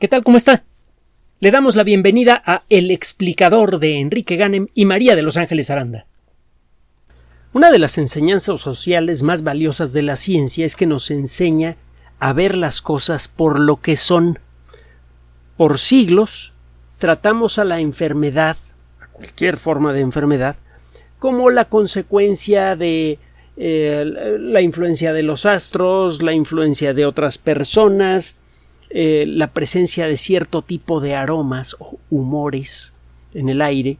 [0.00, 0.24] ¿Qué tal?
[0.24, 0.64] ¿Cómo está?
[1.38, 5.70] Le damos la bienvenida a El explicador de Enrique Ganem y María de Los Ángeles
[5.70, 6.06] Aranda.
[7.52, 11.76] Una de las enseñanzas sociales más valiosas de la ciencia es que nos enseña
[12.18, 14.40] a ver las cosas por lo que son.
[15.56, 16.52] Por siglos
[16.98, 18.56] tratamos a la enfermedad,
[19.00, 20.56] a cualquier forma de enfermedad,
[21.20, 23.20] como la consecuencia de
[23.56, 28.38] eh, la influencia de los astros, la influencia de otras personas,
[28.96, 32.92] eh, la presencia de cierto tipo de aromas o humores
[33.34, 33.98] en el aire.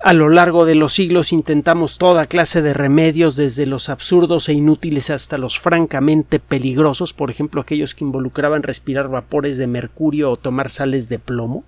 [0.00, 4.52] A lo largo de los siglos intentamos toda clase de remedios, desde los absurdos e
[4.52, 10.36] inútiles hasta los francamente peligrosos, por ejemplo aquellos que involucraban respirar vapores de mercurio o
[10.36, 11.64] tomar sales de plomo.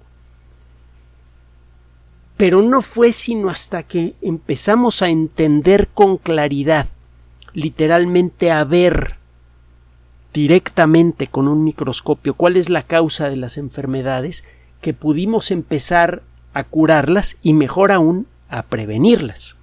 [2.36, 6.88] Pero no fue sino hasta que empezamos a entender con claridad,
[7.54, 9.17] literalmente a ver
[10.32, 14.44] directamente con un microscopio cuál es la causa de las enfermedades,
[14.80, 16.22] que pudimos empezar
[16.54, 19.56] a curarlas y mejor aún a prevenirlas.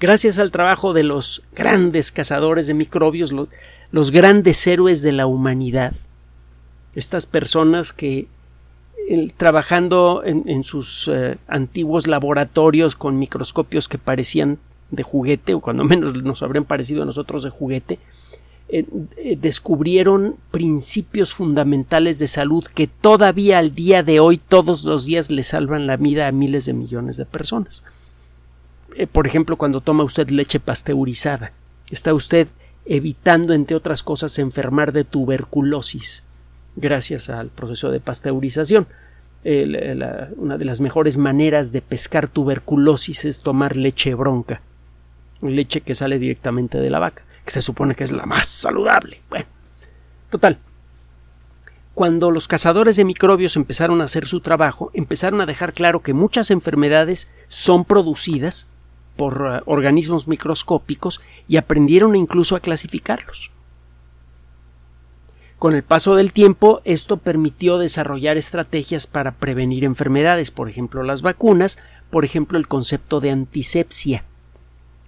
[0.00, 3.32] Gracias al trabajo de los grandes cazadores de microbios,
[3.90, 5.92] los, grandes héroes de la humanidad,
[6.94, 8.28] estas personas que
[9.36, 14.58] trabajando en, sus eh, antiguos laboratorios con microscopios que parecían
[14.90, 17.98] de juguete, o cuando menos nos habrían parecido a nosotros de juguete,
[18.70, 18.84] eh,
[19.16, 25.30] eh, descubrieron principios fundamentales de salud que todavía al día de hoy todos los días
[25.30, 27.82] le salvan la vida a miles de millones de personas.
[28.94, 31.52] Eh, por ejemplo, cuando toma usted leche pasteurizada,
[31.90, 32.48] está usted
[32.84, 36.24] evitando, entre otras cosas, enfermar de tuberculosis
[36.76, 38.86] gracias al proceso de pasteurización.
[40.36, 44.60] una de las mejores maneras de pescar tuberculosis es tomar leche bronca,
[45.40, 49.22] leche que sale directamente de la vaca que se supone que es la más saludable.
[49.30, 49.46] Bueno,
[50.28, 50.58] total.
[51.94, 56.12] Cuando los cazadores de microbios empezaron a hacer su trabajo, empezaron a dejar claro que
[56.12, 58.66] muchas enfermedades son producidas
[59.16, 63.50] por uh, organismos microscópicos y aprendieron incluso a clasificarlos.
[65.58, 71.22] Con el paso del tiempo, esto permitió desarrollar estrategias para prevenir enfermedades, por ejemplo las
[71.22, 71.78] vacunas,
[72.10, 74.24] por ejemplo el concepto de antisepsia,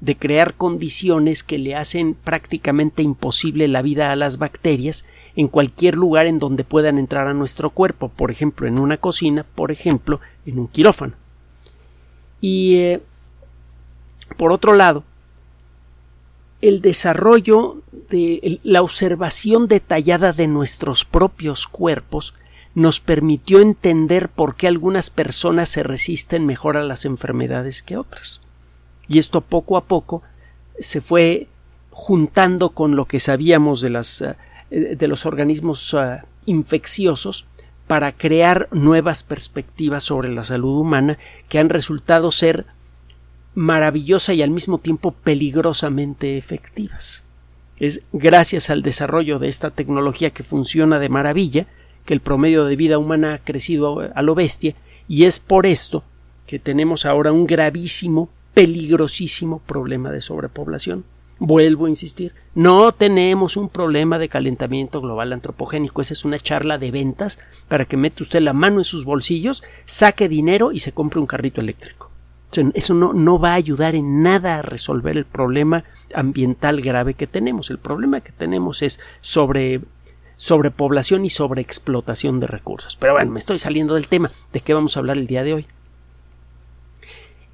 [0.00, 5.04] de crear condiciones que le hacen prácticamente imposible la vida a las bacterias
[5.36, 9.44] en cualquier lugar en donde puedan entrar a nuestro cuerpo, por ejemplo en una cocina,
[9.54, 11.14] por ejemplo en un quirófano.
[12.40, 13.02] Y eh,
[14.38, 15.04] por otro lado,
[16.62, 22.34] el desarrollo de la observación detallada de nuestros propios cuerpos
[22.74, 28.40] nos permitió entender por qué algunas personas se resisten mejor a las enfermedades que otras
[29.10, 30.22] y esto poco a poco
[30.78, 31.48] se fue
[31.90, 34.36] juntando con lo que sabíamos de, las, eh,
[34.70, 37.46] de los organismos eh, infecciosos
[37.88, 42.66] para crear nuevas perspectivas sobre la salud humana que han resultado ser
[43.56, 47.24] maravillosa y al mismo tiempo peligrosamente efectivas.
[47.80, 51.66] Es gracias al desarrollo de esta tecnología que funciona de maravilla
[52.04, 54.76] que el promedio de vida humana ha crecido a lo bestia
[55.08, 56.04] y es por esto
[56.46, 58.28] que tenemos ahora un gravísimo
[58.60, 61.06] peligrosísimo problema de sobrepoblación.
[61.38, 66.02] Vuelvo a insistir, no tenemos un problema de calentamiento global antropogénico.
[66.02, 67.38] Esa es una charla de ventas
[67.68, 71.26] para que mete usted la mano en sus bolsillos, saque dinero y se compre un
[71.26, 72.10] carrito eléctrico.
[72.74, 75.84] Eso no, no va a ayudar en nada a resolver el problema
[76.14, 77.70] ambiental grave que tenemos.
[77.70, 79.80] El problema que tenemos es sobre
[80.36, 82.98] sobrepoblación y sobreexplotación de recursos.
[82.98, 84.30] Pero bueno, me estoy saliendo del tema.
[84.52, 85.66] ¿De qué vamos a hablar el día de hoy?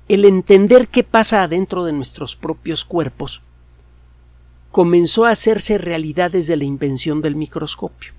[0.09, 3.43] El entender qué pasa adentro de nuestros propios cuerpos
[4.71, 8.13] comenzó a hacerse realidad desde la invención del microscopio.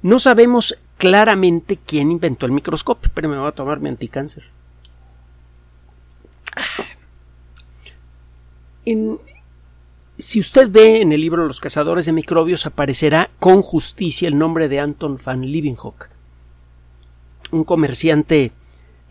[0.00, 4.44] No sabemos claramente quién inventó el microscopio, pero me voy a tomar mi anticáncer.
[10.18, 14.68] si usted ve en el libro Los cazadores de microbios aparecerá con justicia el nombre
[14.68, 16.10] de Anton van Leeuwenhoek,
[17.52, 18.52] un comerciante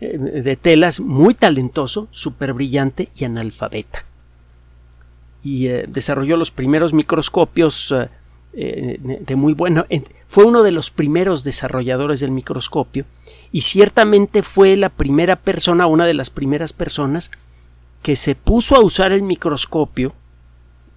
[0.02, 4.04] de telas muy talentoso, súper brillante y analfabeta.
[5.42, 7.94] Y eh, desarrolló los primeros microscopios
[8.54, 9.86] eh, de muy bueno.
[10.26, 13.04] Fue uno de los primeros desarrolladores del microscopio
[13.50, 17.30] y ciertamente fue la primera persona, una de las primeras personas
[18.02, 20.12] que se puso a usar el microscopio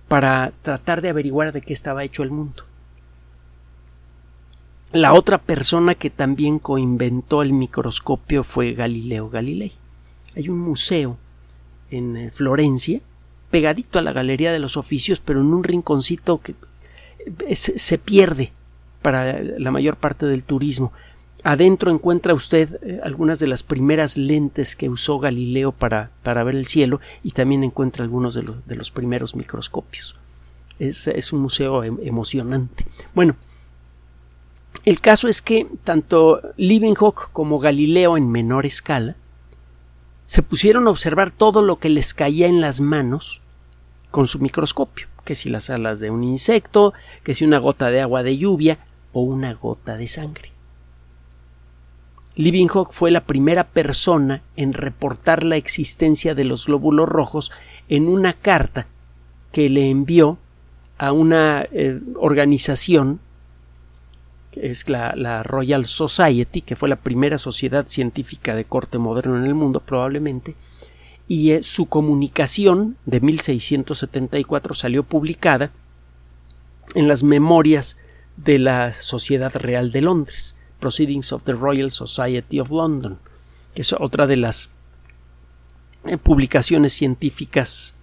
[0.08, 2.64] para tratar de averiguar de qué estaba hecho el mundo.
[4.96, 9.74] La otra persona que también coinventó el microscopio fue Galileo Galilei.
[10.38, 11.18] Hay un museo
[11.92, 13.02] en eh, Florencia,
[13.52, 16.56] pegadito a la Galería de los Oficios, pero en un rinconcito que
[17.46, 18.54] eh, se pierde
[19.02, 20.94] para la mayor parte del turismo.
[21.44, 26.56] Adentro encuentra usted eh, algunas de las primeras lentes que usó Galileo para, para ver
[26.56, 30.16] el cielo y también encuentra algunos de, de los primeros microscopios.
[30.80, 32.86] Es, es un museo em, emocionante.
[33.14, 33.36] Bueno,
[34.86, 39.16] el caso es que tanto Leeuwenhoek como Galileo en menor escala
[40.28, 43.42] se pusieron a observar todo lo que les caía en las manos
[44.12, 46.94] con su microscopio, que si las alas de un insecto,
[47.24, 48.80] que si una gota de agua de lluvia
[49.12, 50.52] o una gota de sangre.
[52.36, 57.52] Leeuwenhoek fue la primera persona en reportar la existencia de los glóbulos rojos
[57.88, 58.88] en una carta
[59.52, 60.38] que le envió
[60.98, 63.20] a una eh, organización
[64.56, 69.54] es la, Royal Society, que fue la primera sociedad científica de corte moderno en el
[69.54, 70.56] mundo probablemente,
[71.28, 75.72] y eh, su comunicación de 1674 salió publicada
[76.94, 77.98] en las memorias
[78.38, 80.56] de la Sociedad Real de Londres.
[80.80, 83.18] Proceedings of the Royal Society of London,
[83.74, 84.70] que es otra de las
[86.06, 87.96] eh, publicaciones científicas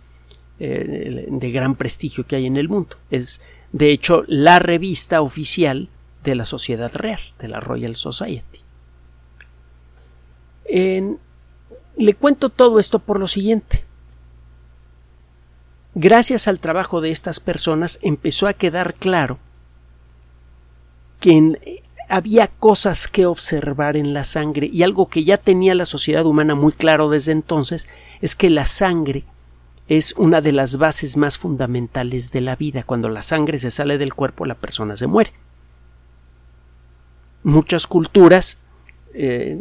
[0.59, 2.97] eh, de gran prestigio que hay en el mundo.
[3.11, 3.41] Es,
[3.73, 5.89] de hecho, la revista oficial
[6.23, 8.61] de la Sociedad Real, de la Royal Society.
[11.97, 13.85] le cuento todo esto por lo siguiente.
[15.95, 19.39] Gracias al trabajo de estas personas empezó a quedar claro
[21.21, 21.59] que en,
[22.09, 26.55] había cosas que observar en la sangre y algo que ya tenía la sociedad humana
[26.55, 27.89] muy claro desde entonces
[28.21, 29.25] es que la sangre
[29.89, 32.83] es una de las bases más fundamentales de la vida.
[32.83, 35.33] Cuando la sangre se sale del cuerpo la persona se muere.
[37.43, 38.59] Muchas culturas
[39.15, 39.59] eh,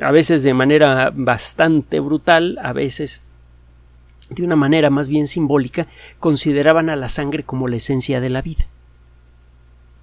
[0.00, 3.22] a veces de manera bastante brutal, a veces
[4.30, 5.86] de una manera más bien simbólica,
[6.18, 8.66] consideraban a la sangre como la esencia de la vida.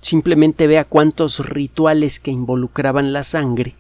[0.02, 3.76] Simplemente vea cuántos rituales que involucraban la sangre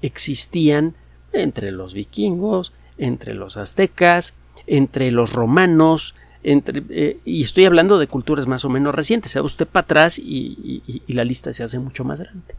[0.00, 0.94] existían
[1.32, 4.34] entre los vikingos, entre los aztecas,
[4.66, 9.32] entre los romanos, eh, y estoy hablando de culturas más o menos recientes.
[9.32, 12.54] Se va usted para atrás y, la lista se hace mucho más grande.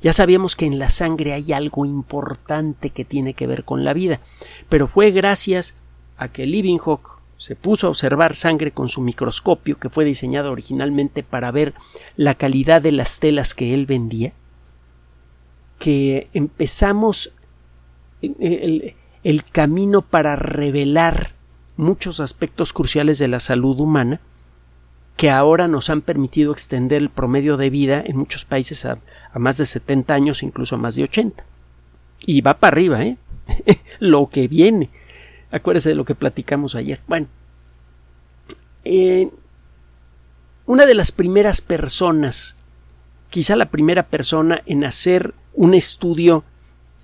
[0.00, 3.92] Ya sabíamos que en la sangre hay algo importante que tiene que ver con la
[3.92, 4.20] vida,
[4.68, 5.76] pero fue gracias
[6.16, 11.22] a que Leeuwenhoek se puso a observar sangre con su microscopio, que fue diseñado originalmente
[11.22, 11.74] para ver
[12.16, 14.32] la calidad de las telas que él vendía,
[15.78, 17.32] que empezamos
[18.22, 21.31] el, el camino para revelar
[21.82, 24.20] muchos aspectos cruciales de la salud humana
[25.16, 28.98] que ahora nos han permitido extender el promedio de vida en muchos países a,
[29.34, 31.44] más de 70 años, incluso a más de 80.
[32.26, 33.16] Y va para arriba, ¿eh?
[34.00, 34.90] Lo que viene.
[35.50, 37.00] Acuérdese de lo que platicamos ayer.
[37.06, 37.26] Bueno,
[38.84, 39.28] eh,
[40.64, 42.56] una de las primeras personas,
[43.28, 46.44] quizá la primera persona en hacer un estudio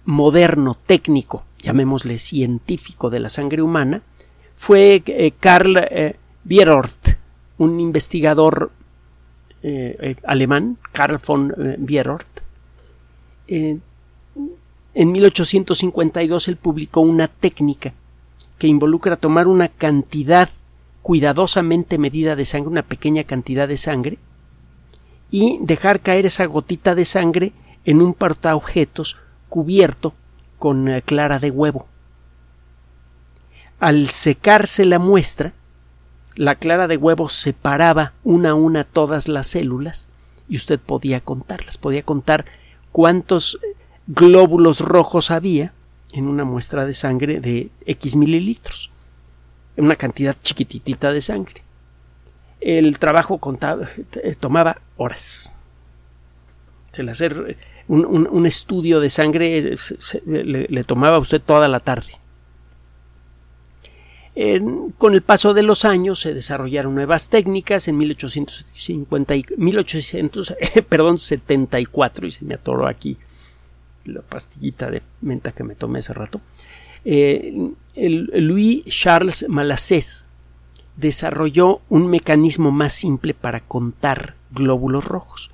[0.07, 4.03] moderno, técnico, llamémosle científico de la sangre humana,
[4.59, 7.17] fue eh, Karl eh, Bierort,
[7.59, 8.73] un investigador
[10.25, 12.29] alemán, Karl von Bierort.
[13.49, 13.83] en
[14.95, 17.93] 1852 él publicó una técnica
[18.59, 20.49] que involucra tomar una cantidad
[21.03, 24.19] cuidadosamente medida de sangre, una pequeña cantidad de sangre,
[25.31, 27.53] y dejar caer esa gotita de sangre
[27.85, 29.17] en un portaobjetos
[29.49, 30.15] cubierto
[30.59, 31.87] con eh, clara de huevo.
[33.81, 35.53] Al secarse la muestra,
[36.35, 40.09] la clara de huevo separaba una a una todas las células
[40.49, 42.47] y usted podía contarlas, podía contar
[42.93, 43.59] cuántos
[44.07, 45.73] glóbulos rojos había
[46.13, 48.91] en una muestra de sangre de X mililitros,
[49.77, 51.63] una cantidad chiquititita de sangre.
[52.61, 53.41] El trabajo
[54.23, 55.55] eh, tomaba horas.
[56.95, 57.57] El hacer
[57.87, 59.77] un, estudio de sangre eh,
[60.27, 62.15] le, tomaba a usted toda la tarde.
[64.99, 67.89] Con el paso de los años se desarrollaron nuevas técnicas.
[67.89, 73.17] En 1850 1874, y se me atoró aquí
[74.05, 76.41] la pastillita de menta que me tomé hace rato,
[77.05, 80.27] eh, Louis Charles Malassés
[80.97, 85.51] desarrolló un mecanismo más simple para contar glóbulos rojos.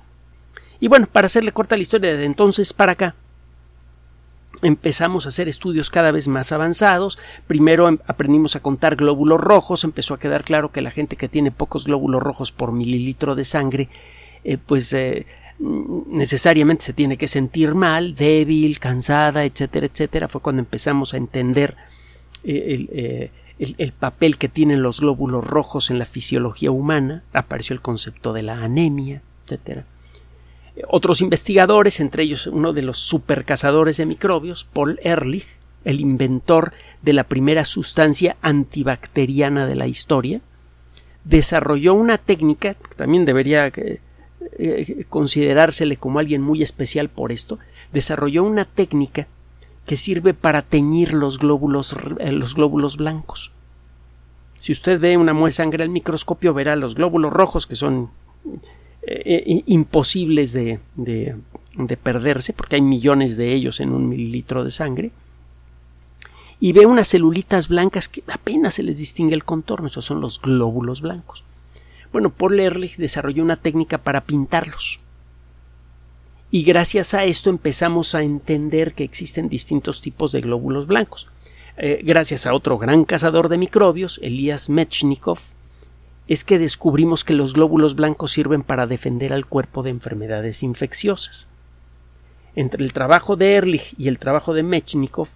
[0.79, 3.15] Y bueno, para hacerle corta la historia, de entonces para acá
[4.61, 7.17] empezamos a hacer estudios cada vez más avanzados.
[7.47, 11.29] Primero em, aprendimos a contar glóbulos rojos, empezó a quedar claro que la gente que
[11.29, 13.89] tiene pocos glóbulos rojos por mililitro de sangre,
[14.43, 15.25] eh, pues eh,
[15.59, 20.27] necesariamente se tiene que sentir mal, débil, cansada, etcétera, etcétera.
[20.27, 21.75] Fue cuando empezamos a entender
[22.43, 23.31] eh, eh,
[23.77, 27.23] el, papel que tienen los glóbulos rojos en la fisiología humana.
[27.33, 29.85] Apareció el concepto de la anemia, etcétera.
[30.89, 37.13] Otros investigadores, entre ellos uno de los supercazadores de microbios, Paul Ehrlich, el inventor de
[37.13, 40.41] la primera sustancia antibacteriana de la historia,
[41.23, 44.01] desarrolló una técnica, que también debería eh,
[44.57, 47.57] eh, considerársele como alguien muy especial por esto,
[47.93, 49.27] desarrolló una técnica
[49.85, 53.51] que sirve para teñir los glóbulos, eh, los glóbulos blancos.
[54.59, 58.09] Si usted ve una muestra de sangre al microscopio, verá los glóbulos rojos que son
[59.65, 61.37] imposibles de, de,
[61.97, 65.11] perderse porque hay millones de ellos en un mililitro de sangre
[66.59, 70.41] y ve unas celulitas blancas que apenas se les distingue el contorno, esos son los
[70.41, 71.43] glóbulos blancos.
[72.11, 74.99] Bueno, Paul Ehrlich desarrolló una técnica para pintarlos.
[76.49, 81.27] Y gracias a esto empezamos a entender que existen distintos tipos de glóbulos blancos.
[81.77, 85.39] Eh, gracias a otro gran cazador de microbios, Elías Mechnikov,
[86.27, 91.47] es que descubrimos que los glóbulos blancos sirven para defender al cuerpo de enfermedades infecciosas.
[92.55, 95.27] Entre el trabajo de Ehrlich y el trabajo de Mechnikov,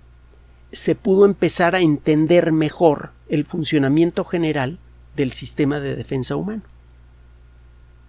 [0.72, 4.80] se pudo empezar a entender mejor el funcionamiento general
[5.16, 6.64] del sistema de defensa humano.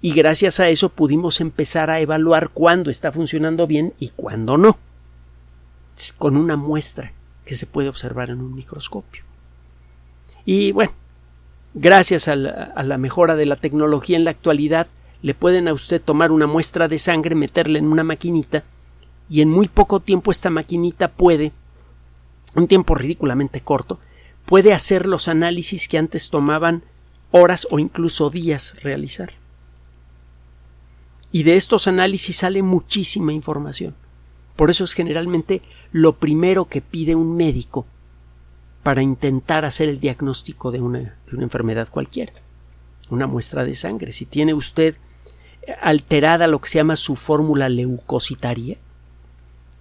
[0.00, 4.78] Y gracias a eso pudimos empezar a evaluar cuándo está funcionando bien y cuándo no,
[6.16, 7.12] con una muestra
[7.44, 9.24] que se puede observar en un microscopio.
[10.46, 10.92] Y bueno,
[11.74, 14.88] gracias a la, mejora de la tecnología en la actualidad,
[15.22, 18.64] le pueden a usted tomar una muestra de sangre, meterla en una maquinita,
[19.28, 21.52] y en muy poco tiempo esta maquinita puede
[22.54, 24.00] un tiempo ridículamente corto,
[24.44, 26.82] puede hacer los análisis que antes tomaban
[27.30, 29.34] horas o incluso días realizar.
[31.30, 33.94] Y de estos análisis sale muchísima información.
[34.56, 35.62] Por eso es generalmente
[35.92, 37.86] lo primero que pide un médico
[38.82, 42.32] para intentar hacer el diagnóstico de una, de una enfermedad cualquiera.
[43.10, 44.12] Una muestra de sangre.
[44.12, 44.96] Si tiene usted
[45.82, 48.78] alterada lo que se llama su fórmula leucocitaria,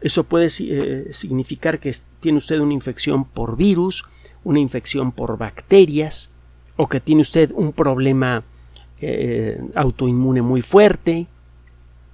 [0.01, 4.05] eso puede eh, significar que tiene usted una infección por virus,
[4.43, 6.31] una infección por bacterias,
[6.77, 8.43] o que tiene usted un problema
[9.01, 11.27] eh, autoinmune muy fuerte,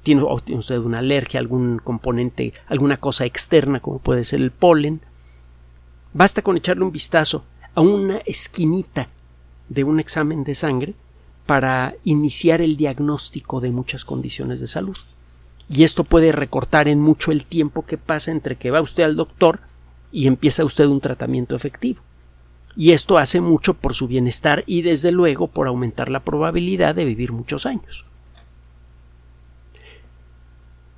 [0.02, 4.42] tiene, o tiene usted una alergia a algún componente, alguna cosa externa como puede ser
[4.42, 5.02] el polen.
[6.18, 7.44] Basta con echarle un vistazo
[7.74, 9.10] a una esquinita
[9.68, 10.94] de un examen de sangre
[11.46, 14.96] para iniciar el diagnóstico de muchas condiciones de salud
[15.68, 19.18] y esto puede recortar en mucho el tiempo que pasa entre que va usted al
[19.18, 19.60] doctor
[20.10, 22.00] y empieza usted un tratamiento efectivo.
[22.78, 27.04] Y esto hace mucho por su bienestar y desde luego por aumentar la probabilidad de
[27.04, 28.06] vivir muchos años.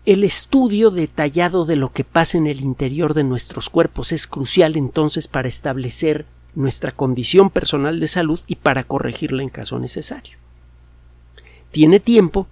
[0.08, 4.78] El estudio detallado de lo que pasa en el interior de nuestros cuerpos es crucial
[4.78, 10.38] entonces para establecer nuestra condición personal de salud y para corregirla en caso necesario.
[11.72, 12.48] Tiene tiempo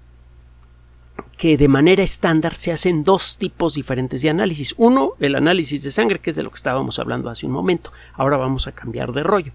[1.38, 4.76] que de manera estándar se hacen dos tipos diferentes de análisis.
[4.78, 7.94] Uno, el análisis de sangre, que es de lo que estábamos hablando hace un momento.
[8.16, 9.54] Ahora vamos a cambiar de rollo.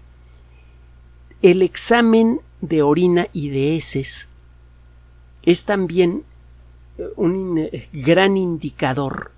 [1.43, 4.27] El examen de orina y de heces
[5.43, 6.23] es también
[7.15, 9.31] un gran indicador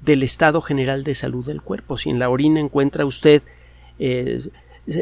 [0.00, 1.98] del estado general de salud del cuerpo.
[1.98, 3.42] Si en la orina encuentra usted
[3.98, 4.40] eh,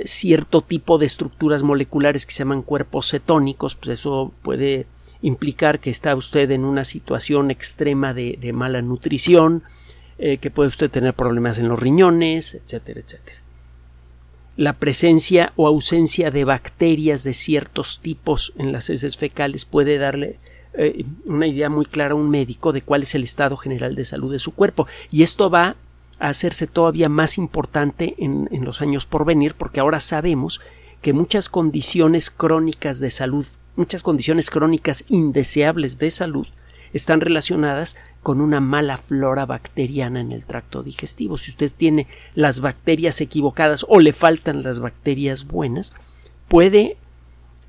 [0.04, 4.86] cierto tipo de estructuras moleculares que se llaman cuerpos cetónicos, pues eso puede
[5.22, 9.62] implicar que está usted en una situación extrema de, mala nutrición,
[10.18, 13.38] eh, que puede usted tener problemas en los riñones, etcétera, etcétera.
[14.56, 20.38] La presencia o ausencia de bacterias de ciertos tipos en las heces fecales puede darle
[20.74, 24.04] eh, una idea muy clara a un médico de cuál es el estado general de
[24.04, 24.86] salud de su cuerpo.
[25.10, 25.76] Y esto va
[26.18, 30.60] a hacerse todavía más importante en los años por venir, porque ahora sabemos
[31.00, 33.46] que muchas condiciones crónicas de salud
[33.78, 36.48] muchas condiciones crónicas indeseables de salud
[36.92, 41.38] están relacionadas con una mala flora bacteriana en el tracto digestivo.
[41.38, 45.92] Si usted tiene las bacterias equivocadas o le faltan las bacterias buenas,
[46.48, 46.96] puede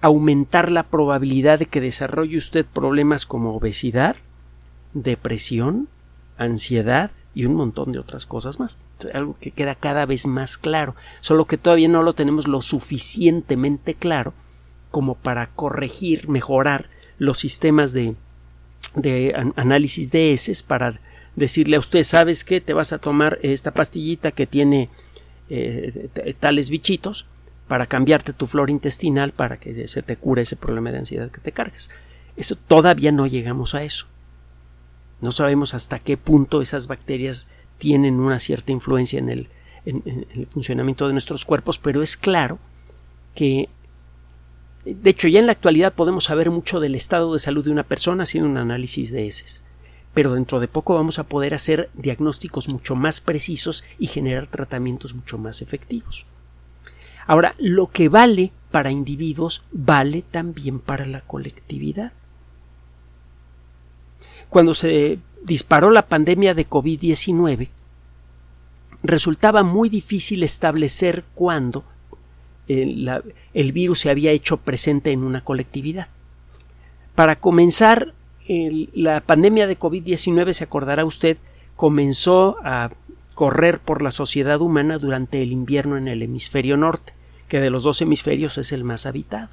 [0.01, 4.15] aumentar la probabilidad de que desarrolle usted problemas como obesidad,
[4.93, 5.89] depresión,
[6.37, 8.79] ansiedad y un montón de otras cosas más.
[9.13, 13.93] algo que queda cada vez más claro, solo que todavía no lo tenemos lo suficientemente
[13.93, 14.33] claro
[14.91, 18.15] como para corregir, mejorar los sistemas de,
[19.55, 20.99] análisis de heces para
[21.35, 22.59] decirle a usted, ¿sabes qué?
[22.59, 24.89] Te vas a tomar esta pastillita que tiene
[25.49, 27.25] eh, tales bichitos
[27.69, 31.39] para cambiarte tu flora intestinal para que se te cure ese problema de ansiedad que
[31.39, 31.89] te cargas.
[32.35, 34.07] Eso todavía no llegamos a eso.
[35.21, 37.47] No sabemos hasta qué punto esas bacterias
[37.77, 39.49] tienen una cierta influencia en el,
[39.85, 42.57] en el funcionamiento de nuestros cuerpos, pero es claro
[43.35, 43.69] que
[44.85, 47.83] De hecho, ya en la actualidad podemos saber mucho del estado de salud de una
[47.83, 49.61] persona haciendo un análisis de heces.
[50.13, 55.13] Pero dentro de poco vamos a poder hacer diagnósticos mucho más precisos y generar tratamientos
[55.13, 56.25] mucho más efectivos.
[57.29, 62.11] Ahora, lo que vale para individuos vale también para la colectividad.
[64.49, 67.69] Cuando se disparó la pandemia de COVID-19,
[69.03, 71.83] resultaba muy difícil establecer cuándo
[72.67, 73.21] el,
[73.53, 76.07] el, virus se había hecho presente en una colectividad.
[77.13, 78.15] Para comenzar,
[78.47, 81.37] la pandemia de COVID-19, se acordará usted,
[81.75, 82.89] comenzó a
[83.35, 87.18] correr por la sociedad humana durante el invierno en el hemisferio norte,
[87.49, 89.49] que de los dos hemisferios es el más habitado.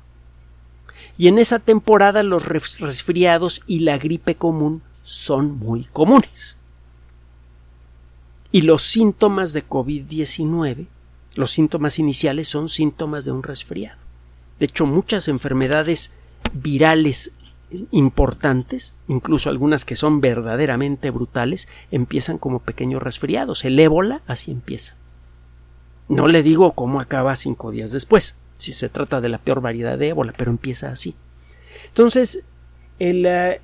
[1.19, 6.59] Y en esa temporada los resfriados y la gripe común son muy comunes.
[8.53, 10.87] Y los síntomas de COVID-19,
[11.35, 13.99] los síntomas iniciales son síntomas de un resfriado.
[14.59, 16.13] De hecho, muchas enfermedades
[16.53, 17.33] virales
[17.91, 23.65] importantes, incluso algunas que son verdaderamente brutales, empiezan como pequeños resfriados.
[23.65, 24.97] El ébola así empieza.
[26.09, 29.99] No le digo cómo acaba cinco días después, si se trata de la peor variedad
[29.99, 31.15] de ébola, pero empieza así.
[31.89, 32.43] Entonces,
[32.99, 33.61] el, eh,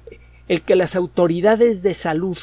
[0.49, 2.39] el que las autoridades de salud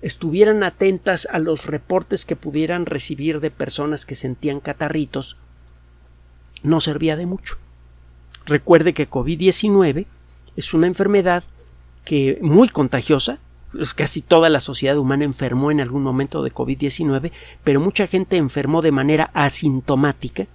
[0.00, 5.36] estuvieran atentas a los reportes que pudieran recibir de personas que sentían catarritos
[6.62, 7.56] no servía de mucho.
[8.46, 10.06] Recuerde que COVID-19
[10.56, 11.44] es una enfermedad
[12.04, 13.38] que muy contagiosa,
[13.94, 17.32] casi toda la sociedad humana enfermó en algún momento de COVID-19,
[17.64, 20.46] pero mucha gente enfermó de manera asintomática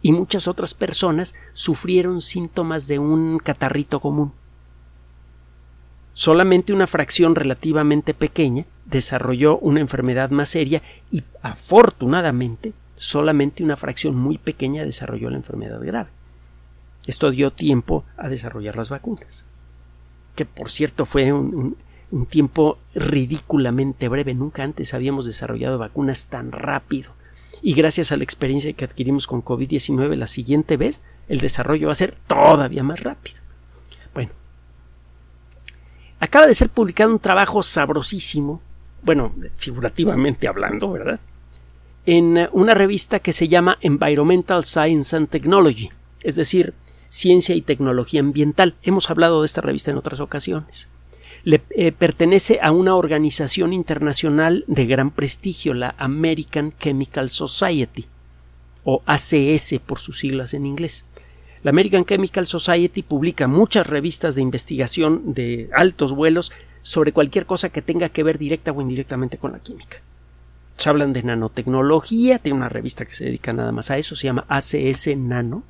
[0.00, 4.32] y muchas otras personas sufrieron síntomas de un catarrito común.
[6.14, 14.16] Solamente una fracción relativamente pequeña desarrolló una enfermedad más seria y afortunadamente solamente una fracción
[14.16, 16.10] muy pequeña desarrolló la enfermedad grave.
[17.06, 19.46] Esto dio tiempo a desarrollar las vacunas,
[20.36, 21.76] que por cierto fue un,
[22.26, 24.34] tiempo ridículamente breve.
[24.34, 27.12] Nunca antes habíamos desarrollado vacunas tan rápido.
[27.62, 31.92] Y gracias a la experiencia que adquirimos con COVID-19 la siguiente vez, el desarrollo va
[31.92, 33.38] a ser todavía más rápido.
[34.12, 34.30] Bueno,
[36.18, 38.60] acaba de ser publicado un trabajo sabrosísimo
[39.02, 41.20] bueno, figurativamente hablando, ¿verdad?
[42.06, 45.90] En eh, una revista que se llama Environmental Science and Technology,
[46.22, 46.74] es decir,
[47.08, 48.74] Ciencia y Tecnología Ambiental.
[48.82, 50.88] Hemos hablado de esta revista en otras ocasiones.
[51.44, 58.06] Le eh, pertenece a una organización internacional de gran prestigio, la American Chemical Society,
[58.84, 61.04] o ACS por sus siglas en inglés.
[61.62, 66.52] La American Chemical Society publica muchas revistas de investigación de altos vuelos
[66.82, 69.98] sobre cualquier cosa que tenga que ver directa o indirectamente con la química.
[70.76, 74.26] Se hablan de nanotecnología, tiene una revista que se dedica nada más a eso, se
[74.26, 75.62] llama ACS Nano.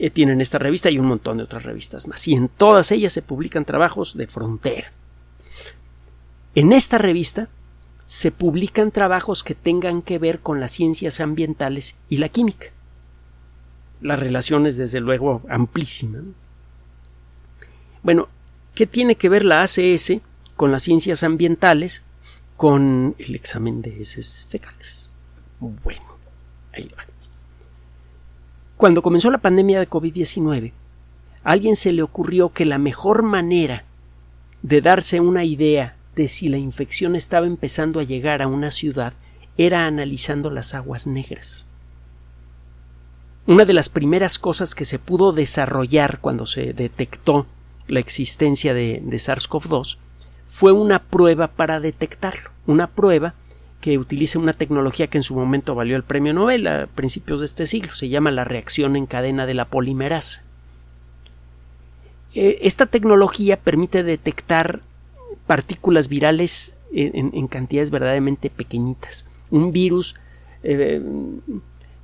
[0.00, 2.26] Eh, tienen esta revista y un montón de otras revistas más.
[2.26, 4.92] Y en todas ellas se publican trabajos de frontera.
[6.54, 7.48] En esta revista
[8.06, 12.68] se publican trabajos que tengan que ver con las ciencias ambientales y la química.
[14.00, 16.20] La relación es desde luego amplísima.
[18.02, 18.28] Bueno,
[18.74, 20.20] ¿Qué tiene que ver la ACS
[20.56, 22.02] con las ciencias ambientales
[22.56, 25.10] con el examen de heces fecales?
[25.58, 26.16] Bueno,
[26.72, 27.04] ahí va.
[28.80, 30.72] Cuando comenzó la pandemia de COVID-19,
[31.44, 33.84] a alguien se le ocurrió que la mejor manera
[34.62, 39.12] de darse una idea de si la infección estaba empezando a llegar a una ciudad
[39.58, 41.66] era analizando las aguas negras.
[43.46, 47.46] Una de las primeras cosas que se pudo desarrollar cuando se detectó
[47.86, 49.98] la existencia de, SARS-CoV-2
[50.46, 53.34] fue una prueba para detectarlo, una prueba
[53.80, 57.46] que utiliza una tecnología que en su momento valió el premio Nobel a principios de
[57.46, 60.42] este siglo, se llama la reacción en cadena de la polimerasa.
[62.34, 64.80] Eh, esta tecnología permite detectar
[65.46, 69.26] partículas virales en, cantidades verdaderamente pequeñitas.
[69.50, 70.14] Un virus
[70.62, 71.02] eh,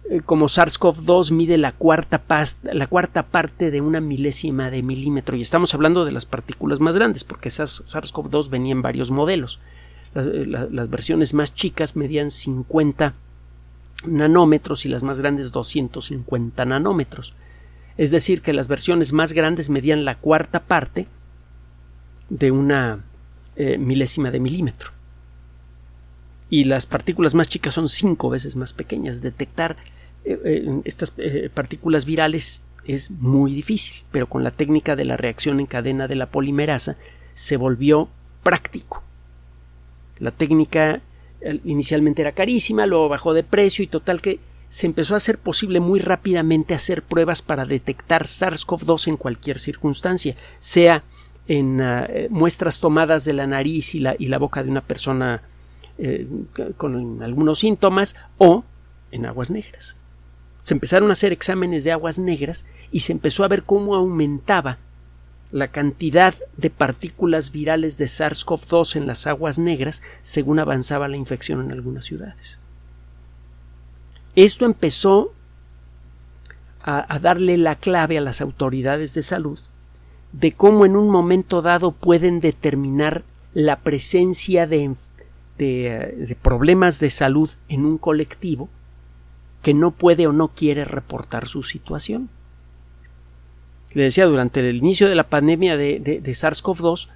[0.09, 2.23] eh, como SARS-CoV-2 mide la cuarta,
[2.63, 6.95] la cuarta parte de una milésima de milímetro y estamos hablando de las partículas más
[6.95, 9.59] grandes porque SARS-CoV-2 venía en varios modelos.
[10.17, 13.15] Eh, las, versiones más chicas medían 50
[14.07, 17.35] nanómetros y las más grandes 250 nanómetros.
[17.97, 21.07] Es decir, que las versiones más grandes medían la cuarta parte
[22.29, 23.05] de una
[23.57, 24.91] eh, milésima de milímetro.
[26.49, 29.21] Y las partículas más chicas son cinco veces más pequeñas.
[29.21, 29.77] Detectar
[30.25, 31.13] eh, estas
[31.55, 36.15] partículas virales es muy difícil, pero con la técnica de la reacción en cadena de
[36.15, 36.97] la polimerasa
[37.35, 38.09] se volvió
[38.43, 39.06] práctico.
[40.19, 41.01] La técnica
[41.65, 45.81] inicialmente era carísima, luego bajó de precio y total que se empezó a hacer posible
[45.81, 51.05] muy rápidamente hacer pruebas para detectar SARS-CoV-2 en cualquier circunstancia, sea
[51.47, 55.43] en ah, muestras tomadas de la nariz y la, y la boca de una persona
[55.99, 56.27] eh,
[56.77, 58.65] con algunos síntomas o
[59.13, 59.97] en aguas negras.
[60.63, 64.79] Se empezaron a hacer exámenes de aguas negras y se empezó a ver cómo aumentaba
[65.57, 71.65] la cantidad de partículas virales de SARS-CoV-2 en las aguas negras según avanzaba la infección
[71.65, 72.59] en algunas ciudades.
[74.35, 75.33] Esto empezó
[76.83, 79.59] a, darle la clave a las autoridades de salud
[80.33, 84.95] de cómo en un momento dado pueden determinar la presencia de,
[86.43, 88.69] problemas de salud en un colectivo
[89.63, 92.29] que no puede o no quiere reportar su situación
[93.97, 97.09] le decía, durante el inicio de la pandemia de, de, SARS-CoV-2,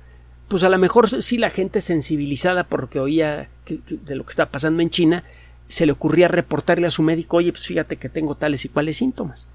[0.49, 4.31] pues a lo mejor sí la gente sensibilizada por lo que oía de lo que
[4.31, 5.23] estaba pasando en China,
[5.69, 8.97] se le ocurría reportarle a su médico, oye, pues fíjate que tengo tales y cuales
[8.97, 9.47] síntomas.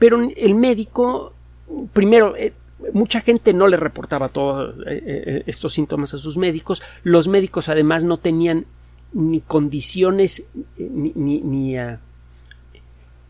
[0.00, 1.34] Pero el médico,
[1.92, 2.52] primero, eh,
[2.94, 6.82] mucha gente no le reportaba todos eh, eh, estos síntomas a sus médicos.
[7.04, 8.66] Los médicos además no tenían
[9.12, 12.00] ni condiciones ni, ni, ah,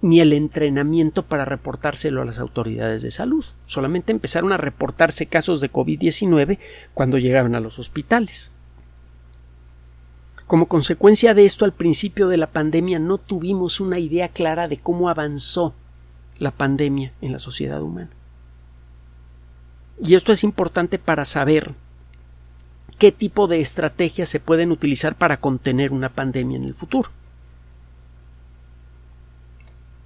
[0.02, 3.44] ni el entrenamiento para reportárselo a las autoridades de salud.
[3.66, 6.58] Solamente empezaron a reportarse casos de COVID-19
[6.94, 8.50] cuando llegaban a los hospitales.
[10.46, 14.78] Como consecuencia de esto, al principio de la pandemia no tuvimos una idea clara de
[14.78, 15.74] cómo avanzó
[16.38, 18.10] la pandemia en la sociedad humana.
[20.02, 21.74] Y esto es importante para saber
[22.98, 27.10] qué tipo de estrategias se pueden utilizar para contener una pandemia en el futuro.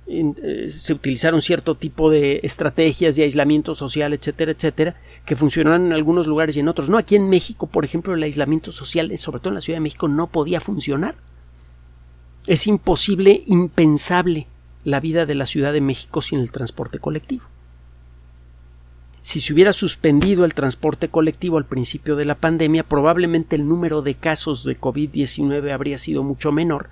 [0.07, 5.93] Eh, se utilizaron cierto tipo de estrategias de aislamiento social, etcétera, etcétera, que funcionaron en
[5.93, 6.91] algunos lugares y en otros.
[6.91, 9.83] No, aquí en México, por ejemplo, el aislamiento social, sobre todo en la Ciudad de
[9.83, 11.15] México, no podía funcionar.
[12.47, 14.47] Es imposible, impensable
[14.85, 17.45] la vida de la Ciudad de México sin el transporte colectivo.
[19.23, 24.03] Si se hubiera suspendido el transporte colectivo al principio de la pandemia, probablemente el número
[24.03, 26.91] de casos de COVID-19 habría sido mucho menor,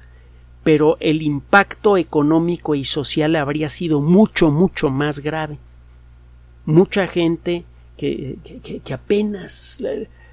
[0.64, 5.58] pero el impacto económico y social habría sido mucho, mucho más grave.
[6.64, 7.64] Mucha gente
[7.96, 8.38] que,
[8.84, 9.82] que, apenas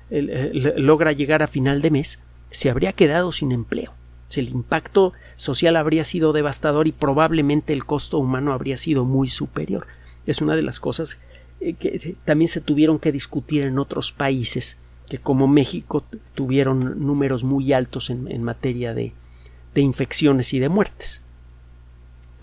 [0.10, 2.20] logra llegar a final de mes
[2.52, 3.94] se habría quedado sin empleo.
[4.36, 9.88] El impacto social habría sido devastador y probablemente el costo humano habría sido muy superior.
[10.28, 11.18] Es una de las cosas
[11.60, 14.78] eh, que también se tuvieron que discutir en otros países
[15.10, 16.04] que como México
[16.36, 19.14] tuvieron números muy altos en materia de,
[19.74, 21.22] de infecciones y de muertes.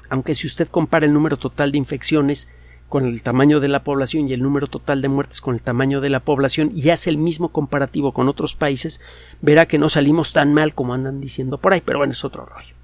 [0.08, 2.48] Aunque si usted compara el número total de infecciones
[2.88, 6.00] con el tamaño de la población y el número total de muertes con el tamaño
[6.00, 9.00] de la población y hace el mismo comparativo con otros países,
[9.40, 12.46] verá que no salimos tan mal como andan diciendo por ahí, pero bueno, es otro
[12.46, 12.74] rollo.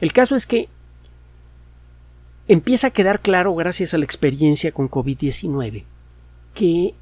[0.00, 0.68] El caso es que
[2.48, 5.84] empieza a quedar claro, gracias a la experiencia con COVID-19,
[6.52, 6.94] que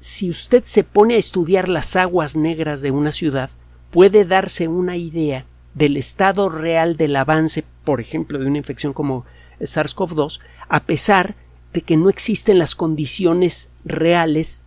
[0.00, 3.50] si usted se pone a estudiar las aguas negras de una ciudad,
[3.90, 9.24] puede darse una idea del estado real del avance, por ejemplo, de una infección como
[9.60, 11.36] SARS-CoV-2, a pesar
[11.72, 14.62] de que no existen las condiciones reales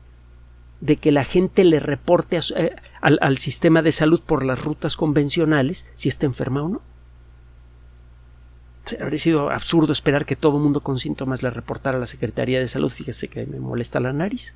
[0.80, 5.86] de que la gente le reporte eh, al, sistema de salud por las rutas convencionales
[5.94, 6.82] si está enferma o no.
[9.00, 12.68] Habría sido absurdo esperar que todo mundo con síntomas le reportara a la Secretaría de
[12.68, 12.90] Salud.
[12.90, 14.56] Fíjese que me molesta la nariz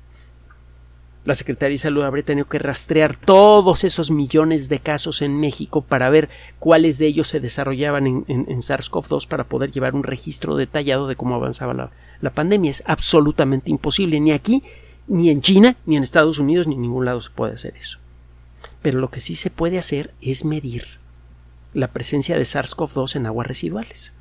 [1.26, 5.82] la Secretaría de Salud habría tenido que rastrear todos esos millones de casos en México
[5.82, 6.28] para ver
[6.60, 11.34] cuáles de ellos se desarrollaban en, SARS-CoV-2 para poder llevar un registro detallado de cómo
[11.34, 12.70] avanzaba la, pandemia.
[12.70, 14.20] Es absolutamente imposible.
[14.20, 14.62] Ni aquí,
[15.08, 17.98] ni en China, ni en Estados Unidos, ni en ningún lado se puede hacer eso.
[18.80, 21.00] Pero lo que sí se puede hacer es medir
[21.74, 24.14] la presencia de SARS-CoV-2 en aguas residuales.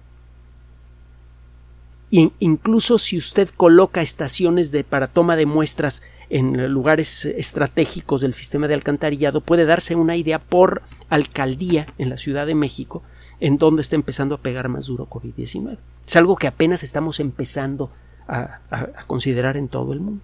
[2.09, 8.67] incluso si usted coloca estaciones de, para toma de muestras en lugares estratégicos del sistema
[8.67, 13.03] de alcantarillado puede darse una idea por alcaldía en la Ciudad de México
[13.39, 15.77] en donde está empezando a pegar más duro COVID-19.
[16.07, 17.91] Es algo que apenas estamos empezando
[18.27, 18.59] a,
[19.07, 20.23] considerar en todo el mundo.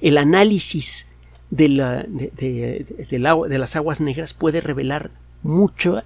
[0.00, 1.08] El análisis
[1.50, 5.10] de, las aguas negras puede revelar
[5.42, 6.04] mucha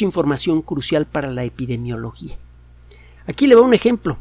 [0.00, 2.36] información crucial para la epidemiología.
[3.26, 4.18] Aquí le va un ejemplo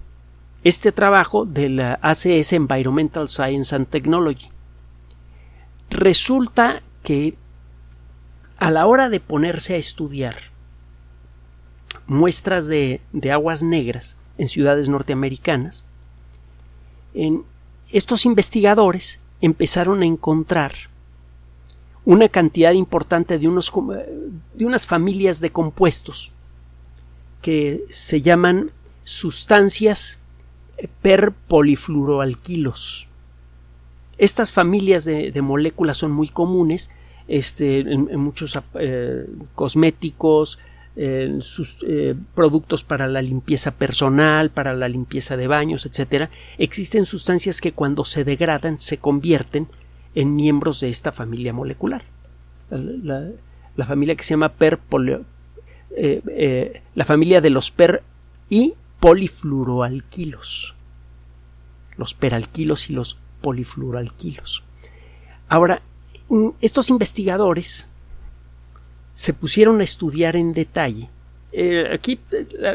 [0.64, 4.50] este trabajo de la ACS Environmental Science and Technology.
[5.90, 7.36] Resulta que
[8.58, 10.54] a la hora de ponerse a estudiar
[12.08, 15.84] muestras de, aguas negras en ciudades norteamericanas,
[17.92, 20.74] estos investigadores empezaron a encontrar
[22.06, 23.72] una cantidad importante de, unos,
[24.54, 26.32] de unas familias de compuestos
[27.42, 28.72] que se llaman
[29.04, 30.20] sustancias
[31.02, 33.08] perpolifluoroalquilos.
[34.18, 36.92] Estas familias de, moléculas son muy comunes
[37.28, 40.60] este, en, muchos eh, cosméticos,
[40.96, 46.30] en sus eh, productos para la limpieza personal, para la limpieza de baños, etc.
[46.60, 49.68] Existen sustancias que cuando se degradan se convierten
[50.14, 52.04] en miembros de esta familia molecular.
[52.70, 54.80] La, familia que se llama per
[55.96, 58.04] eh, la familia de los per
[58.50, 60.76] y polifluoroalquilos.
[61.98, 64.64] Los peralquilos y los polifluoroalquilos.
[65.50, 65.82] Ahora,
[66.30, 67.90] mm, estos investigadores
[69.14, 71.10] se pusieron a estudiar en detalle.
[71.52, 72.18] Eh, aquí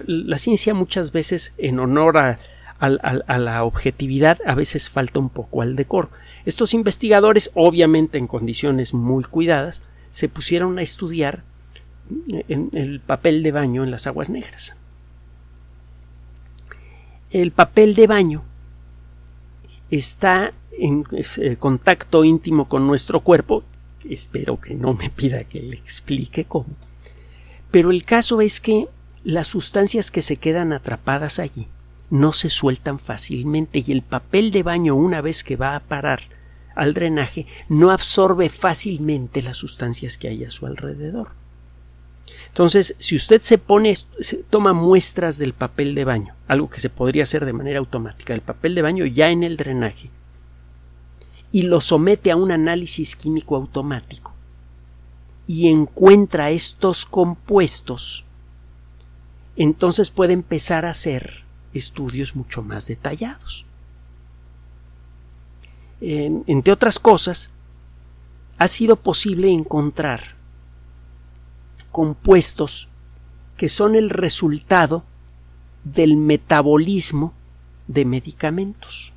[0.04, 2.38] la, ciencia muchas veces, en honor a,
[2.78, 6.10] la objetividad, a veces falta un poco al decoro.
[6.44, 11.42] Estos investigadores, obviamente en condiciones muy cuidadas, se pusieron a estudiar
[12.48, 14.76] en el papel de baño en las aguas negras.
[17.30, 18.42] El papel de baño
[19.90, 23.64] está en eh, contacto íntimo con nuestro cuerpo.
[24.08, 26.68] Espero que no me pida que le explique cómo.
[27.70, 28.88] Pero el caso es que
[29.24, 31.68] las sustancias que se quedan atrapadas allí
[32.08, 36.20] no se sueltan fácilmente y el papel de baño una vez que va a parar
[36.74, 41.32] al drenaje no absorbe fácilmente las sustancias que hay a su alrededor.
[42.58, 43.94] Entonces, si usted se pone,
[44.50, 48.40] toma muestras del papel de baño, algo que se podría hacer de manera automática, el
[48.40, 50.10] papel de baño ya en el drenaje,
[51.52, 54.34] y lo somete a un análisis químico automático,
[55.46, 58.24] y encuentra estos compuestos,
[59.54, 61.44] entonces puede empezar a hacer
[61.74, 63.66] estudios mucho más detallados.
[66.00, 67.52] entre otras cosas,
[68.58, 70.37] ha sido posible encontrar
[71.90, 72.88] compuestos
[73.56, 75.04] que son el resultado
[75.84, 77.34] del metabolismo
[77.86, 79.12] de medicamentos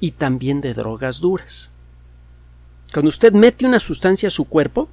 [0.00, 1.72] y también de drogas duras.
[2.92, 4.88] Cuando usted mete una sustancia a su cuerpo,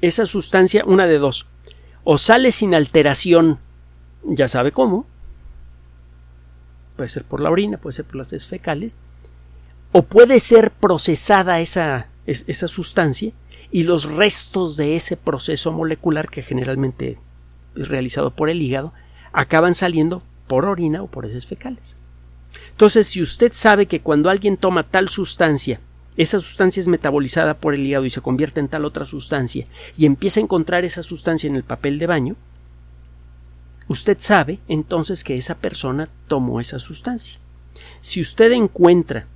[0.00, 1.46] esa sustancia, una de dos,
[2.04, 3.58] o sale sin alteración,
[4.24, 5.06] ya sabe cómo,
[6.96, 8.96] puede ser por la orina, puede ser por las fecales,
[9.92, 13.32] o puede ser procesada esa, esa sustancia
[13.70, 17.18] y los restos de ese proceso molecular que generalmente
[17.76, 18.92] es realizado por el hígado
[19.32, 21.96] acaban saliendo por orina o por heces fecales.
[22.70, 25.80] Entonces, si usted sabe que cuando alguien toma tal sustancia,
[26.16, 30.06] esa sustancia es metabolizada por el hígado y se convierte en tal otra sustancia, y
[30.06, 32.36] empieza a encontrar esa sustancia en el papel de baño,
[33.86, 37.38] usted sabe entonces que esa persona tomó esa sustancia.
[38.00, 39.26] Si usted encuentra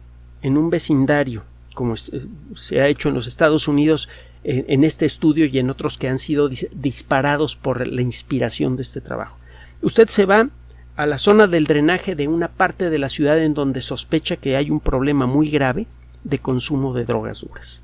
[0.40, 4.09] en un vecindario como eh, se ha hecho en los Estados Unidos
[4.45, 8.83] eh, en este estudio y en otros que han sido disparados por la inspiración de
[8.83, 9.39] este trabajo.
[9.83, 10.49] Usted se va
[10.97, 14.57] a la zona del drenaje de una parte de la ciudad en donde sospecha que
[14.57, 15.87] hay un problema muy grave
[16.25, 17.83] de consumo de drogas duras.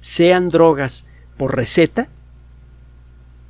[0.00, 1.04] Sean drogas
[1.36, 2.08] por receta,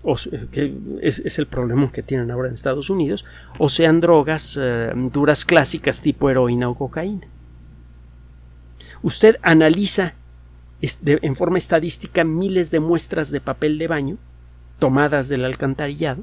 [0.03, 0.17] o,
[0.53, 3.25] que es, el problema que tienen ahora en Estados Unidos,
[3.59, 7.27] o sean drogas eh, duras clásicas tipo heroína o cocaína
[9.03, 10.15] usted analiza
[10.81, 14.17] en forma estadística miles de muestras de papel de baño
[14.79, 16.23] tomadas del alcantarillado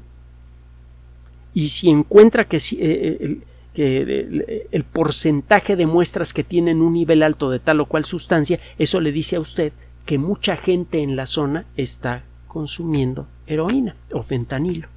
[1.56, 3.40] y si encuentra que, eh,
[3.76, 8.60] eh, el, porcentaje de muestras que tienen un nivel alto de tal o cual sustancia,
[8.76, 9.72] eso le dice a usted
[10.04, 14.88] que mucha gente en la zona está consumiendo heroína o fentanilo.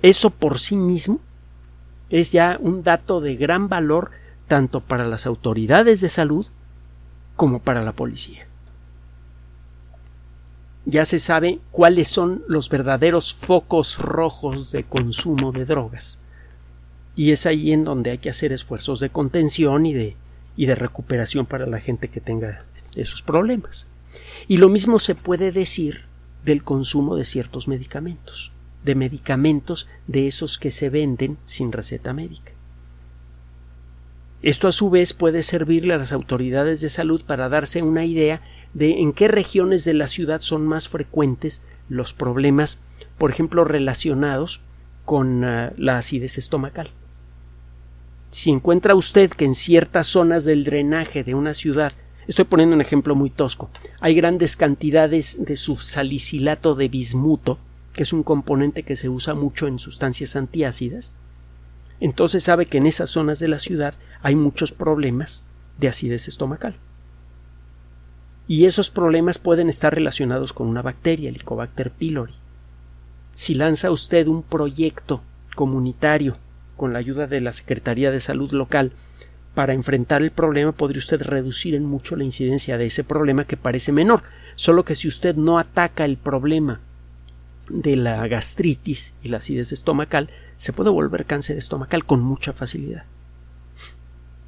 [0.00, 1.20] Eso por sí mismo
[2.08, 4.12] es ya un dato de gran valor
[4.48, 6.46] tanto para las autoridades de salud
[7.36, 8.46] como para la policía.
[10.86, 16.18] Ya se sabe cuáles son los verdaderos focos rojos de consumo de drogas.
[17.16, 20.16] Y es ahí en donde hay que hacer esfuerzos de contención y de,
[20.56, 23.88] y de recuperación para la gente que tenga esos problemas.
[24.46, 26.04] Y lo mismo se puede decir
[26.44, 28.52] del consumo de ciertos medicamentos,
[28.84, 32.53] de medicamentos de esos que se venden sin receta médica.
[34.44, 38.42] Esto a su vez puede servirle a las autoridades de salud para darse una idea
[38.74, 42.82] de en qué regiones de la ciudad son más frecuentes los problemas,
[43.16, 44.60] por ejemplo, relacionados
[45.06, 46.90] con ah, la acidez estomacal.
[48.28, 51.94] Si encuentra usted que en ciertas zonas del drenaje de una ciudad,
[52.28, 57.58] estoy poniendo un ejemplo muy tosco, hay grandes cantidades de subsalicilato de bismuto,
[57.94, 61.14] que es un componente que se usa mucho en sustancias antiácidas,
[62.04, 65.42] entonces sabe que en esas zonas de la ciudad hay muchos problemas
[65.78, 66.76] de acidez estomacal.
[68.46, 72.34] Y esos problemas pueden estar relacionados con una bacteria, el Helicobacter pylori.
[73.32, 75.22] si lanza usted un proyecto
[75.56, 76.36] comunitario
[76.76, 78.92] con la ayuda de la Secretaría de Salud local
[79.54, 83.56] para enfrentar el problema podría usted reducir en mucho la incidencia de ese problema que
[83.56, 84.24] parece menor.
[84.56, 86.82] Solo que si usted no ataca el problema
[87.70, 93.04] de la gastritis y la acidez estomacal, se puede volver cáncer estomacal con mucha facilidad.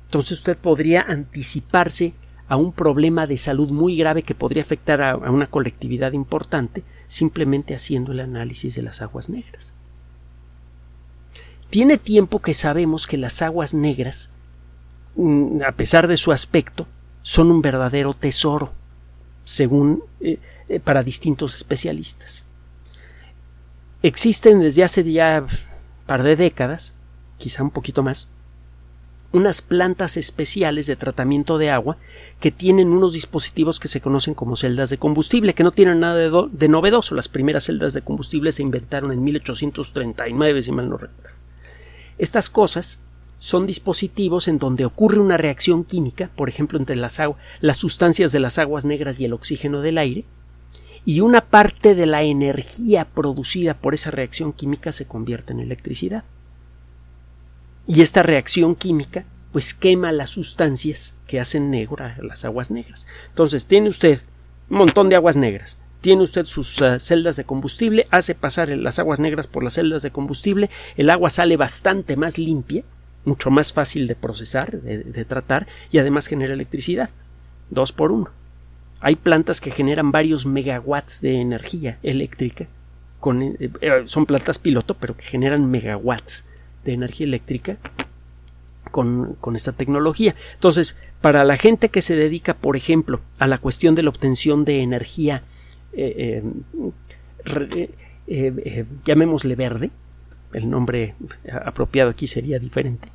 [0.06, 2.14] Entonces usted podría anticiparse
[2.48, 7.74] a un problema de salud muy grave que podría afectar a, una colectividad importante simplemente
[7.74, 9.74] haciendo el análisis de las aguas negras.
[11.70, 14.30] Tiene tiempo que sabemos que las aguas negras,
[15.16, 16.86] mm, a pesar de su aspecto,
[17.22, 18.72] son un verdadero tesoro,
[19.44, 20.38] según eh,
[20.68, 22.44] eh, para distintos especialistas.
[24.02, 25.44] Existen desde hace ya
[26.06, 26.94] par de décadas,
[27.38, 28.28] quizá un poquito más,
[29.32, 31.98] unas plantas especiales de tratamiento de agua
[32.40, 36.16] que tienen unos dispositivos que se conocen como celdas de combustible, que no tienen nada
[36.16, 37.14] de, novedoso.
[37.14, 41.36] Las primeras celdas de combustible se inventaron en 1839, si mal no recuerdo.
[42.18, 43.00] Estas cosas
[43.38, 47.20] son dispositivos en donde ocurre una reacción química, por ejemplo, entre las,
[47.60, 50.24] las sustancias de las aguas negras y el oxígeno del aire,
[51.06, 56.24] y una parte de la energía producida por esa reacción química se convierte en electricidad.
[57.86, 63.06] Y esta reacción química pues quema las sustancias que hacen negra las aguas negras.
[63.28, 64.20] Entonces tiene usted
[64.68, 68.98] un montón de aguas negras, tiene usted sus uh, celdas de combustible, hace pasar las
[68.98, 72.84] aguas negras por las celdas de combustible, el agua sale bastante más limpia,
[73.24, 77.10] mucho más fácil de procesar, de, tratar y además genera electricidad.
[77.70, 78.30] Dos por uno.
[79.00, 82.66] Hay plantas que generan varios megawatts de energía eléctrica.
[83.20, 86.44] Con, eh, eh, son plantas piloto, pero que generan megawatts
[86.84, 87.78] de energía eléctrica
[88.90, 90.34] con, esta tecnología.
[90.54, 94.64] Entonces, para la gente que se dedica, por ejemplo, a la cuestión de la obtención
[94.64, 95.42] de energía,
[95.92, 96.42] eh,
[99.04, 99.90] llamémosle verde,
[100.52, 101.14] el nombre
[101.64, 103.10] apropiado aquí sería diferente,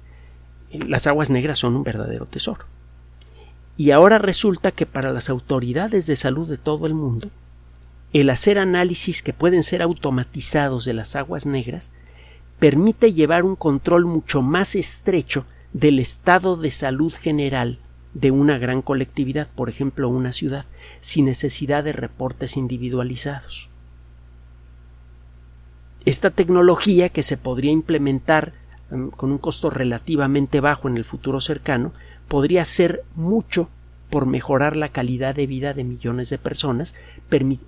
[0.72, 2.66] las aguas negras son un verdadero tesoro.
[3.78, 7.30] Y ahora resulta que para las autoridades de salud de todo el mundo,
[8.14, 11.92] el hacer análisis que pueden ser automatizados de las aguas negras
[12.60, 17.80] permite llevar un control mucho más estrecho del estado de salud general
[18.14, 20.66] de una gran colectividad, por ejemplo una ciudad,
[21.00, 23.70] sin necesidad de reportes individualizados.
[26.04, 28.54] Esta tecnología que se podría implementar
[28.92, 31.94] em, con un costo relativamente bajo en el futuro cercano
[32.32, 33.68] podría ser mucho
[34.10, 36.96] por mejorar la calidad de vida de millones de personas,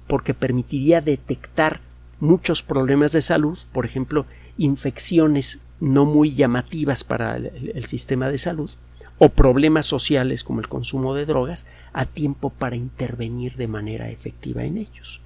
[0.07, 1.81] porque permitiría detectar
[2.21, 4.25] muchos problemas de salud, por ejemplo,
[4.57, 8.71] infecciones no muy llamativas para el, sistema de salud
[9.17, 14.63] o problemas sociales como el consumo de drogas a tiempo para intervenir de manera efectiva
[14.63, 15.19] en ellos.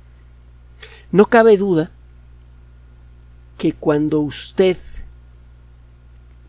[1.12, 1.92] No cabe duda
[3.60, 4.78] que cuando usted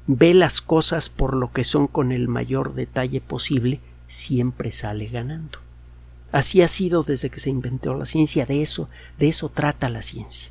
[0.09, 5.61] ve las cosas por lo que son con el mayor detalle posible, siempre sale ganando.
[6.33, 10.03] Así ha sido desde que se inventó la ciencia, de eso, de eso trata la
[10.03, 10.51] ciencia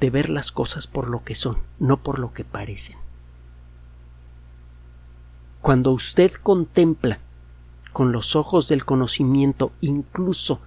[0.00, 2.96] de ver las cosas por lo que son, no por lo que parecen.
[5.60, 7.20] Cuando usted contempla
[7.92, 10.60] con los ojos del conocimiento incluso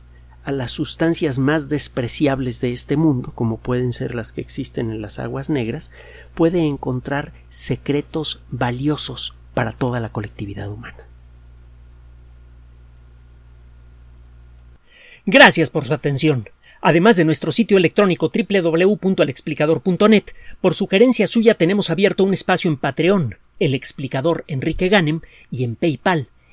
[0.48, 5.02] a las sustancias más despreciables de este mundo, como pueden ser las que existen en
[5.02, 5.92] las aguas negras,
[6.36, 11.06] puede encontrar secretos valiosos para toda la colectividad humana.
[15.26, 16.48] Gracias por su atención.
[16.80, 20.24] Además de nuestro sitio electrónico www.alexplicador.net,
[20.62, 25.20] por sugerencia suya tenemos abierto un espacio en Patreon, el explicador Enrique Ganem,
[25.52, 26.30] y en PayPal,